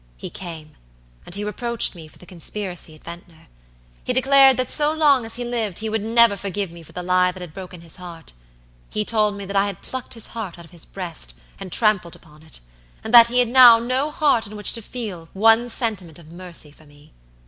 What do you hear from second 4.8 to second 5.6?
long as he